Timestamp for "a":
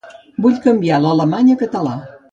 1.57-1.61